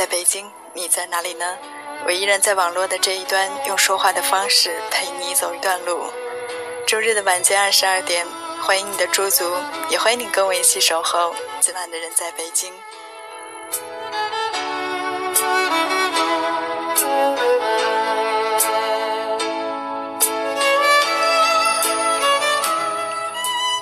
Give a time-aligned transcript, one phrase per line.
[0.00, 1.58] 在北京，你在哪里呢？
[2.06, 6.10] 我依然在网络的这一端，用说话的方式陪你走一段路。
[6.86, 8.26] 周日的晚间二十二点，
[8.62, 9.54] 欢迎你的驻足，
[9.90, 12.72] 也欢迎你跟我一起守候今晚的人在北京。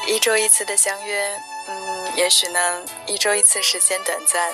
[0.09, 4.53] 一周一次的相约，嗯，也许呢，一周一次时间短暂。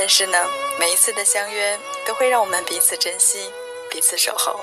[0.00, 0.38] 但是呢，
[0.78, 3.52] 每一次的相约都会让我们彼此珍惜，
[3.90, 4.60] 彼此守候。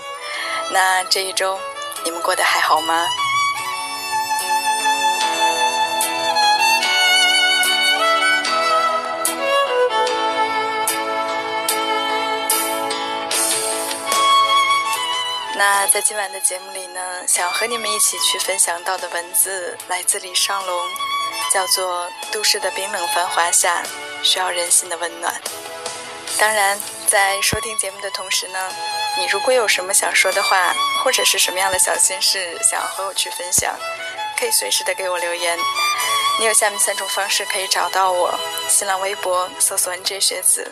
[0.71, 1.59] 那这一周，
[2.05, 3.05] 你们过得还好吗？
[15.57, 20.89] 那在今晚的节目里呢，想和你们一起去分享到的文字，来自李尚龙，
[21.51, 23.83] 叫做《都市的冰冷繁华下》。
[24.25, 25.33] 需要人心的温暖。
[26.37, 26.77] 当然，
[27.07, 28.69] 在收听节目的同时呢，
[29.17, 33.73] 你如果有什么想说的话，或者是什么样的小心事想要和我去分享，
[34.37, 35.57] 可以随时的给我留言。
[36.37, 38.37] 你有下面三种方式可以找到我：
[38.67, 40.69] 新浪微博搜索 “nj 学子”，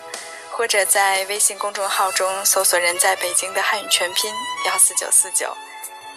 [0.52, 4.34] 或者在微信公众号中搜索“人在北京”的汉语全拼
[4.66, 5.56] 幺四九四九，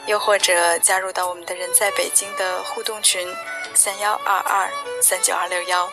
[0.06, 3.32] 又或者加入到我们的人在北京的互动群
[3.74, 4.68] 三幺二二
[5.00, 5.88] 三九二六幺。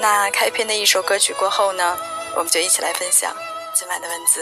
[0.00, 1.94] 那开篇的一首歌曲过后呢，
[2.34, 3.36] 我们就一起来分享
[3.74, 4.40] 今晚的文字。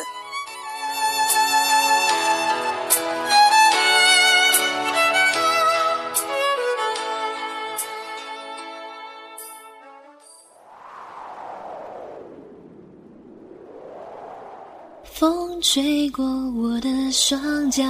[15.02, 17.82] 风吹过我的双脚，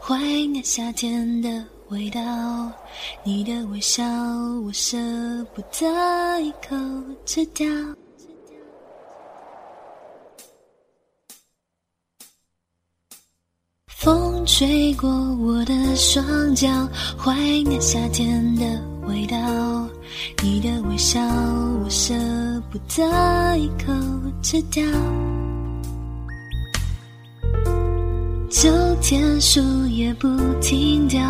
[0.00, 1.75] 怀念夏天的。
[1.88, 2.20] 味道，
[3.22, 4.04] 你的微笑，
[4.64, 4.96] 我舍
[5.54, 6.76] 不得一口
[7.24, 7.66] 吃掉。
[13.86, 16.68] 风吹过我的双脚，
[17.16, 18.64] 怀念夏天的
[19.06, 19.36] 味道。
[20.42, 21.20] 你的微笑，
[21.84, 22.14] 我舍
[22.70, 23.92] 不得一口
[24.42, 24.82] 吃掉。
[28.56, 28.70] 秋
[29.02, 30.26] 天树叶不
[30.62, 31.20] 停掉，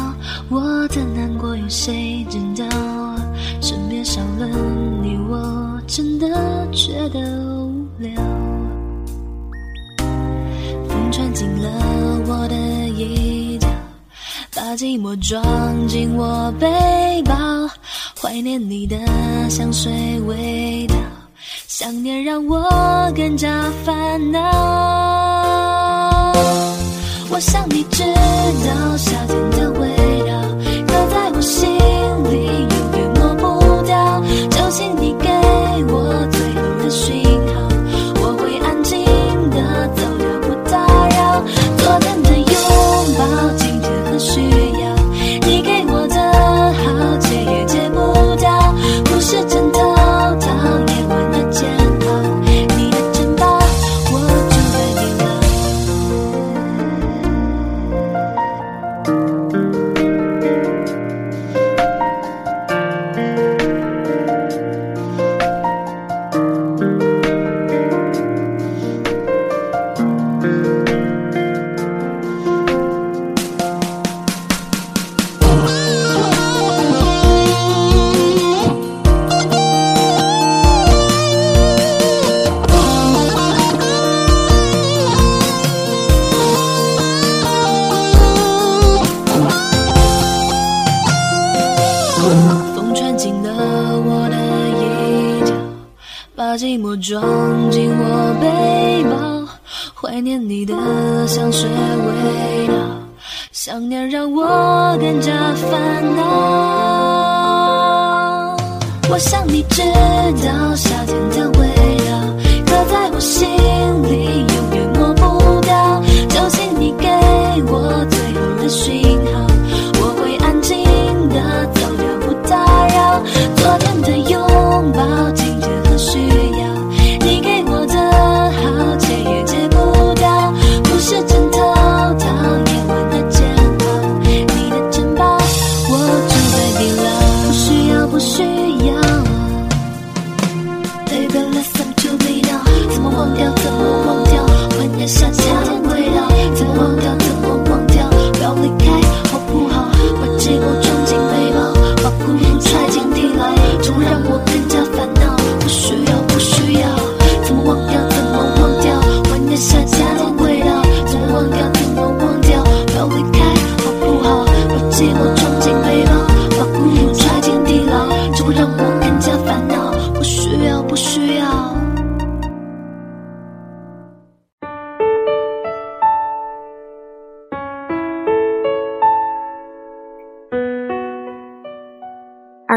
[0.49, 2.69] 我的难过有谁知道？
[3.61, 4.47] 身边少了
[5.03, 6.29] 你，我真的
[6.71, 7.19] 觉得
[7.67, 8.13] 无聊。
[10.89, 11.69] 风穿进了
[12.29, 12.55] 我的
[12.91, 13.67] 衣角，
[14.55, 15.45] 把寂寞装
[15.89, 17.35] 进我背包。
[18.23, 18.97] 怀念你的
[19.51, 19.93] 香水
[20.29, 20.95] 味道，
[21.67, 22.63] 想念让我
[23.17, 25.16] 更加烦恼。
[27.37, 30.06] 我想你知道夏天的味道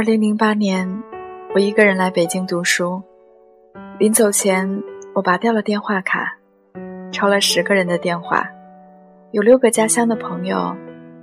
[0.10, 1.04] 零零八年，
[1.54, 3.04] 我一个人来北京读书。
[4.00, 4.82] 临走前，
[5.14, 6.36] 我拔掉了电话卡，
[7.12, 8.50] 抄了十个人的电话，
[9.30, 10.76] 有六个家乡的朋友，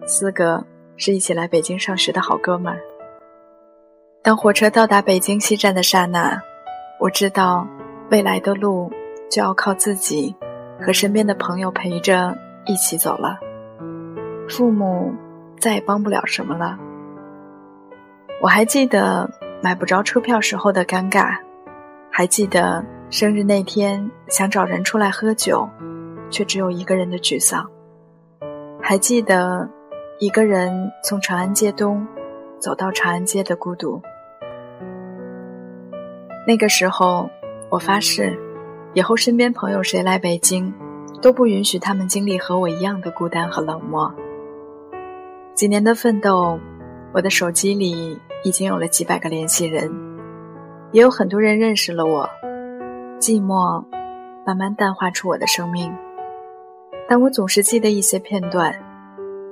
[0.07, 0.65] 四个
[0.97, 2.79] 是一起来北京上学的好哥们儿。
[4.23, 6.41] 当火车到达北京西站的刹那，
[7.01, 7.67] 我知道
[8.13, 8.89] 未来的路
[9.29, 10.33] 就要靠自己
[10.81, 13.37] 和身边的朋友陪着一起走了。
[14.49, 15.13] 父母
[15.59, 16.79] 再也帮不了什么了。
[18.41, 19.29] 我还记得
[19.63, 21.39] 买不着车票时候的尴尬，
[22.11, 25.69] 还记得生日那天想找人出来喝酒，
[26.31, 27.67] 却只有一个人的沮丧，
[28.81, 29.69] 还记得
[30.19, 32.07] 一个人从长安街东
[32.61, 34.01] 走到长安街的孤独。
[36.47, 37.29] 那个时候，
[37.71, 38.39] 我发誓，
[38.93, 40.73] 以后身边朋友谁来北京，
[41.23, 44.15] 都不允许他们经历和我一样的孤单和冷漠。
[45.55, 46.61] 几年的奋斗，
[47.13, 49.91] 我的手机里已经有了几百个联系人，
[50.93, 52.29] 也有很多人认识了我。
[53.19, 53.85] 寂寞
[54.47, 55.93] 慢慢淡化出我的生命，
[57.09, 58.75] 但我总是记得一些片段，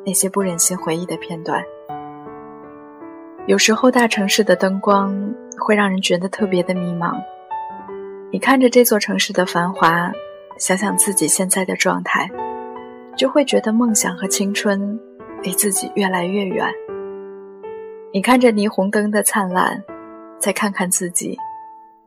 [0.04, 1.62] 那些不忍心回忆的片段。
[3.46, 7.14] 有时候，大城市的灯光会让人觉得特别的迷茫。
[8.30, 10.12] 你看着这座城市的繁华，
[10.58, 12.30] 想想自己现在的状态，
[13.16, 14.98] 就会觉得梦想和青春
[15.42, 16.66] 离自己越来越远。
[18.14, 19.82] 你看着霓虹灯的灿烂，
[20.38, 21.36] 再看看自己，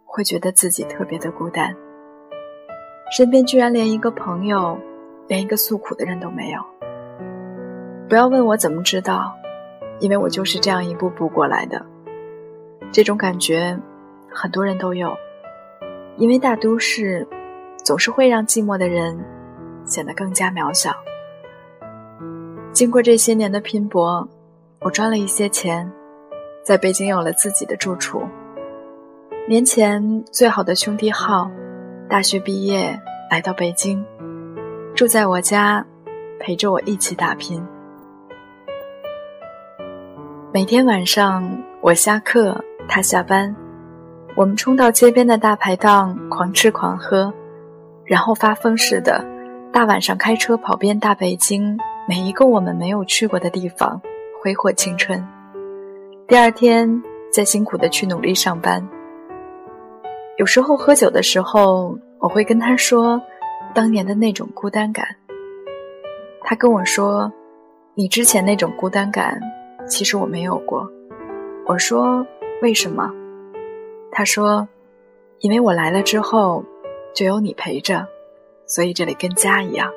[0.06, 1.75] 会觉得自己特别的孤单。
[3.12, 4.80] 身边居然连一个朋友，
[5.27, 6.62] 连一个诉苦的人都没有。
[8.07, 9.36] 不要问我怎么知道，
[10.00, 11.86] 因为我就是这样一步步过来的。
[12.89, 13.77] 这种感觉，
[14.31, 15.13] 很多人都有，
[16.15, 17.27] 因为大都市
[17.84, 19.20] 总是会让寂寞的人
[19.84, 20.96] 显得更加渺小。
[22.72, 24.25] 经过这些年的拼搏，
[24.79, 25.91] 我赚了一些钱，
[26.67, 28.21] 在北京有了自己的住处。
[29.47, 31.50] 年前最好的兄弟浩，
[32.09, 33.00] 大学毕业
[33.31, 34.03] 来到北京，
[34.93, 35.86] 住在我家，
[36.41, 37.65] 陪着我一起打拼。
[40.53, 43.55] 每天晚上我下课，他下班，
[44.36, 47.33] 我们冲到街边的大排档狂吃狂喝，
[48.03, 49.25] 然后发疯似的，
[49.71, 54.01] 大晚上开车跑遍大北京每一个我们没有去过的地方，
[54.43, 55.25] 挥霍青春。
[56.27, 58.86] 第二天再辛苦的去努力上班。
[60.38, 63.22] 有时候喝酒的时候，我会跟他说
[63.74, 65.05] 当年的那种孤单感。
[66.41, 67.31] 他跟我说
[67.96, 69.39] ：“你之前那种孤单感，
[69.88, 70.86] 其实我没有过。”
[71.65, 72.27] 我说
[72.62, 73.10] ：“为什么？”
[74.12, 74.67] 他说
[75.39, 76.62] ：“因为我来了之后，
[77.15, 78.05] 就有你陪着，
[78.65, 79.89] 所以这里跟家一样。”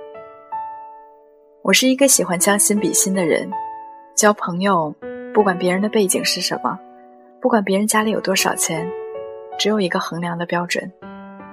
[1.62, 3.50] 我是一个喜欢将心比心的人，
[4.14, 4.94] 交朋友，
[5.32, 6.78] 不管别人的背景是什么，
[7.40, 8.88] 不管别人家里有多少钱。
[9.58, 10.90] 只有一个衡量的标准，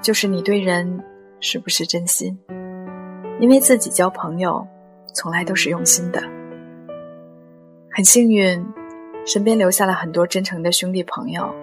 [0.01, 1.03] 就是你对人
[1.41, 2.39] 是不是真心。
[3.39, 4.65] 因为自己交朋友，
[5.13, 6.24] 从来都是用心的。
[7.91, 8.65] 很幸运，
[9.25, 11.53] 身边留下了很多真诚的兄弟朋友，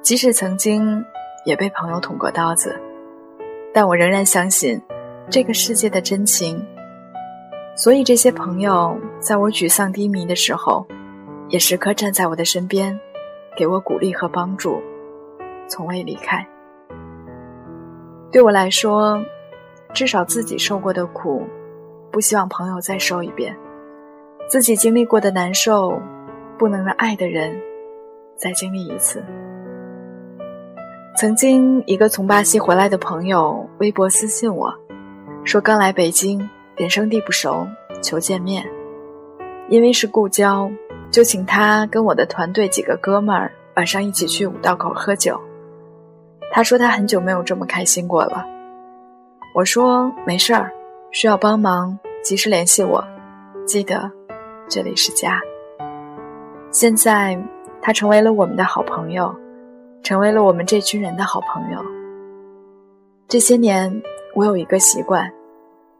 [0.00, 1.04] 即使曾经
[1.44, 2.80] 也被朋友捅过刀子，
[3.74, 4.80] 但我仍然相信
[5.28, 6.64] 这个世界的真情。
[7.76, 10.86] 所以这些朋友在我沮丧低迷的时候，
[11.48, 12.98] 也时刻站在我的身边，
[13.56, 14.80] 给我鼓励和帮助。
[15.66, 16.46] 从未离开。
[18.30, 19.22] 对我来说，
[19.94, 21.46] 至少自己受过的苦，
[22.10, 23.54] 不希望朋友再受一遍；
[24.48, 26.00] 自己经历过的难受，
[26.58, 27.58] 不能让爱的人
[28.36, 29.22] 再经历一次。
[31.16, 34.72] 曾经，一个从巴西回来的朋友微博私信我，
[35.44, 37.66] 说刚来北京，人生地不熟，
[38.02, 38.66] 求见面。
[39.68, 40.70] 因为是故交，
[41.10, 45.40] 就请他跟我的团队几个哥们儿晚上一起去五道口喝酒。
[46.52, 48.44] 他说他很久没有这么开心过了。
[49.54, 50.70] 我说没事儿，
[51.10, 53.02] 需要帮忙及时联系我，
[53.66, 54.10] 记得
[54.68, 55.40] 这里是家。
[56.70, 57.38] 现在
[57.80, 59.34] 他成为了我们的好朋友，
[60.02, 61.84] 成为了我们这群人的好朋友。
[63.26, 64.02] 这些年
[64.34, 65.30] 我有一个习惯，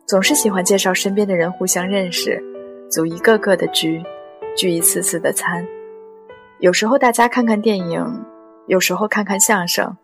[0.06, 2.42] 总是喜欢介绍身边的人互相认识。
[2.90, 4.02] 组一个个的局，
[4.58, 5.64] 聚一次次的餐。
[6.58, 8.24] 有时候大家看看电影，
[8.66, 9.96] 有时候看看相声，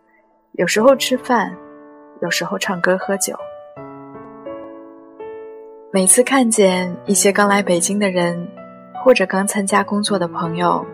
[0.53, 1.53] 有时候吃饭，
[2.21, 3.35] 有时候唱歌喝酒。
[5.91, 8.47] 每次看见一些刚来北京的人，
[9.03, 10.85] 或者刚参加工作的朋友，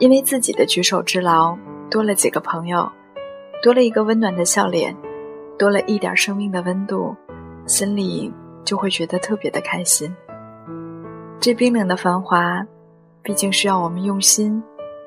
[0.00, 1.56] 因为自己的举手之劳，
[1.88, 2.90] 多了几个朋友，
[3.62, 4.92] 多了一个温暖的笑脸，
[5.56, 7.14] 多了一点生命的温度，
[7.64, 10.12] 心里就会觉得特别的开心。
[11.38, 12.66] 这冰冷的繁华，
[13.24, 14.62] 毕竟是要我们用心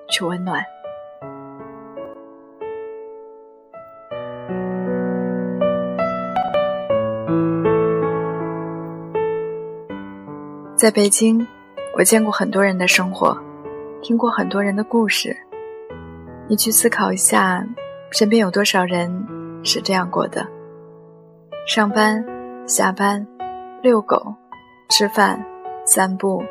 [0.10, 0.66] 去温暖。
[10.76, 11.46] 在北京，
[11.96, 13.38] 我见过很多人的生活，
[14.02, 15.38] 听过很多人的故事。
[16.48, 17.64] 你去思考一下，
[18.10, 19.12] 身边有多少人
[19.64, 20.44] 是这样过的？
[21.68, 22.26] 上班、
[22.66, 23.26] 下班、
[23.84, 24.34] 遛狗、
[24.90, 25.40] 吃饭。
[25.86, 26.44] 散步，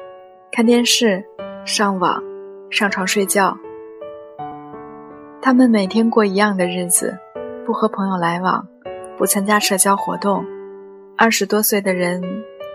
[0.50, 1.22] 看电视，
[1.66, 2.22] 上网，
[2.70, 3.58] 上床睡觉。
[5.42, 7.18] 他们每天过一样的日子，
[7.66, 8.64] 不和朋友来往，
[9.18, 10.46] 不参加社交活动。
[11.18, 12.22] 二十多岁的人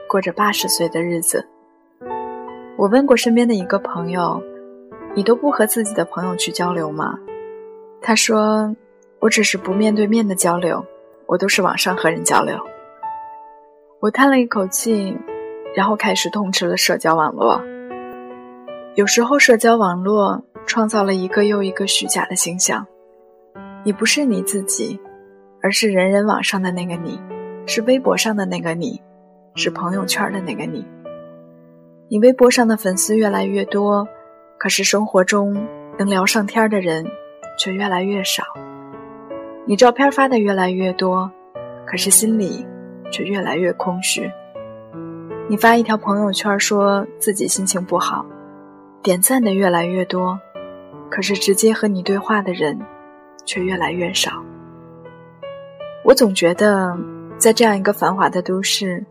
[0.10, 1.48] 过着八十岁的日子。
[2.76, 4.44] 我问过身边的一个朋友
[5.16, 7.18] ：“你都不和自己的朋友去交流吗？”
[8.04, 8.76] 他说
[9.20, 10.86] ：“我只是不面对面的交流，
[11.28, 12.60] 我都是网上和人交流。”
[14.02, 15.18] 我叹了一口气。
[15.74, 17.62] 然后开始痛斥了社交网络。
[18.96, 22.86] 有时候，社交网络创造了一个又一个虚假的形象。
[23.86, 25.00] 你不是你自己，
[25.64, 27.18] 而是人人网上的那个你，
[27.66, 29.02] 是微博上的那个你，
[29.56, 30.86] 是朋友圈的那个你。
[32.10, 34.06] 你微博上的粉丝越来越多，
[34.60, 35.66] 可是生活中
[35.98, 37.08] 能聊上天的人
[37.58, 38.44] 却越来越少。
[39.66, 41.32] 你照片发的越来越多，
[41.86, 42.68] 可是心里
[43.10, 44.30] 却越来越空虚。
[45.48, 48.26] 你发一条朋友圈说自己心情不好，
[49.04, 50.40] 点赞的越来越多，
[51.10, 52.80] 可是直接和你对话的人
[53.46, 54.44] 却越来越少。
[56.04, 56.98] 我总觉得，
[57.38, 59.04] 在这样一个繁华的都市，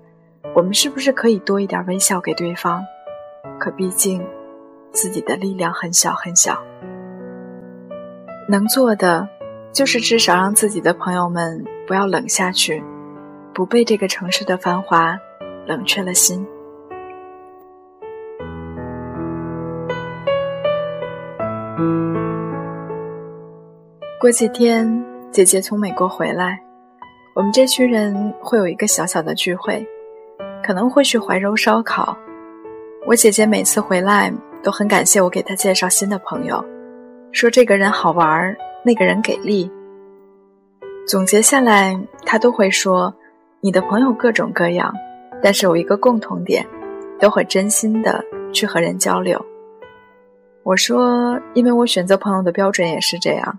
[0.55, 2.85] 我们是不是可以多一点微笑给对方？
[3.59, 4.25] 可毕竟，
[4.93, 6.63] 自己的力量很小很小，
[8.49, 9.29] 能做的
[9.73, 12.83] 就是至少让自己的朋友们不要冷下去，
[13.53, 15.19] 不被这个城市的繁华。
[15.67, 16.45] 冷却了心。
[24.21, 24.87] 过几天，
[25.33, 26.61] 姐姐从美国回来，
[27.35, 29.83] 我们这群人会有一个小小的聚会，
[30.63, 32.15] 可能会去怀柔烧烤。
[33.07, 34.31] 我姐姐每次回来
[34.63, 36.63] 都很感谢我给她介绍新的朋友，
[37.33, 39.73] 说这个人好玩，那个人给力。
[41.09, 43.15] 总结下来，她都会说
[43.63, 44.95] ：“你的朋友各种各样。”
[45.43, 46.67] 但是有一个共同点，
[47.19, 48.23] 都会真心的
[48.53, 49.43] 去和人交流。
[50.63, 53.59] 我说，因为我选择朋友的标准也是这样，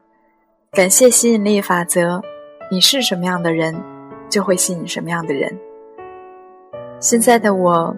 [0.74, 2.22] 感谢吸引力法则，
[2.72, 3.76] 你是什么样的人，
[4.30, 5.54] 就会吸引什么样的人。
[7.02, 7.94] 现在的我，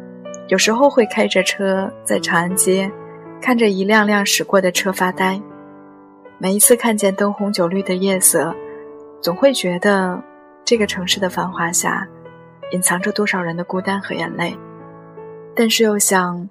[0.47, 2.91] 有时候会开着车在长安街，
[3.39, 5.39] 看着一辆辆驶过的车发呆。
[6.39, 8.51] 每一次看见灯红酒绿的夜色，
[9.21, 10.19] 总会觉得
[10.65, 12.07] 这个城市的繁华下。
[12.71, 14.57] 隐藏着多少人的孤单和眼泪，
[15.55, 16.49] 但是又想，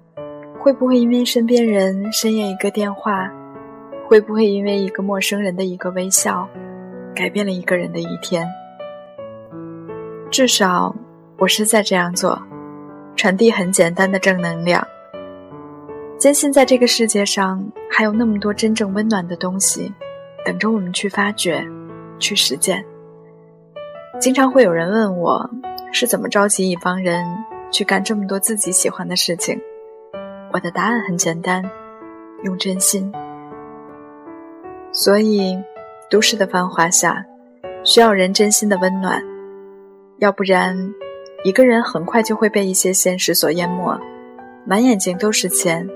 [0.57, 3.29] 会不会因为身边人深夜一个电话，
[4.13, 6.47] 会不会因为一个陌生人的一个微笑，
[7.15, 8.47] 改变了一个人的一天？
[10.29, 10.95] 至少，
[11.39, 12.39] 我是在这样做，
[13.15, 14.87] 传递很简单的正能量。
[16.19, 19.91] 坚信在这个世界上还有那么多真正温暖的东西，
[20.45, 21.65] 等着我们去发掘，
[22.19, 22.85] 去实践。
[24.19, 25.49] 经常会有人问我。
[25.91, 27.25] 是怎么召集一帮人
[27.71, 29.59] 去干这么多自己喜欢的事情？
[30.51, 31.63] 我的答案很简单，
[32.43, 33.11] 用真心。
[34.95, 35.57] 所以，
[36.07, 37.25] 都市的繁华下，
[37.83, 39.19] 需要人真心的温暖，
[40.19, 40.93] 要不然，
[41.43, 43.99] 一个人很快就会被一些现实所淹没，
[44.67, 45.89] 满眼睛都是钱，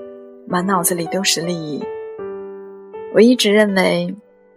[0.48, 1.80] 满脑子里都是利益。
[3.14, 4.12] 我一直认为，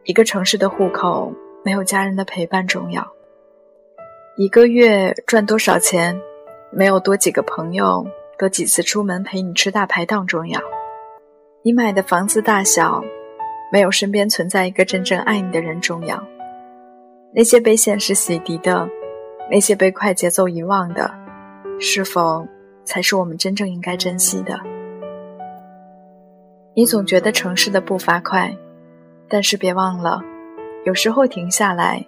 [0.06, 1.32] 一个城市的户口
[1.64, 3.08] 没有家人的陪伴重要。
[4.38, 6.20] 一个月赚多少钱，
[6.72, 8.04] 没有多几个朋友，
[8.40, 10.60] 多几次出门陪你吃大排档重要。
[11.62, 13.04] 你买的房子大小，
[13.72, 16.22] 没有身边存在一个真正爱你的人重要。
[17.34, 18.90] 那些被现实洗涤的，
[19.50, 21.10] 那些被快节奏遗忘的，
[21.80, 22.46] 是否
[22.84, 24.60] 才是我们真正应该珍惜的？
[26.74, 28.54] 你总觉得城市的步伐快，
[29.30, 30.22] 但是别忘了，
[30.84, 32.06] 有时候停下来，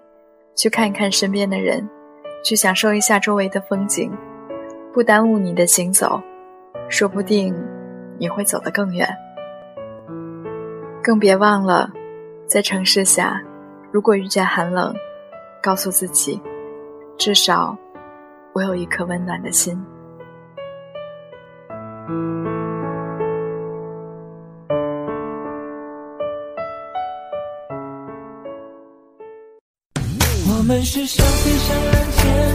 [0.56, 1.90] 去看一看身边的人，
[2.44, 4.12] 去享受一下周围的风景，
[4.94, 6.22] 不耽误你的行走，
[6.90, 7.56] 说不定
[8.20, 9.08] 你会走得更远。
[11.04, 11.92] 更别忘了，
[12.48, 13.42] 在城市下，
[13.92, 14.96] 如果遇见寒冷，
[15.62, 16.42] 告诉自己，
[17.18, 17.78] 至少
[18.54, 19.78] 我有一颗温暖的心。
[30.48, 32.53] 我们是想飞向蓝天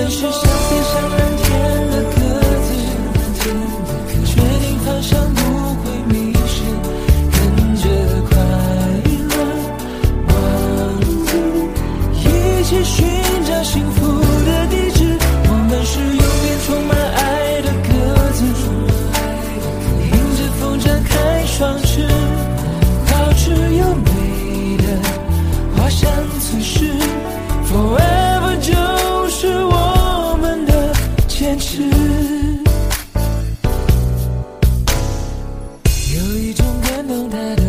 [0.00, 1.46] 们是想飞上蓝天
[1.90, 2.20] 的鸽
[2.64, 2.68] 子，
[36.30, 37.59] 有一种感动，它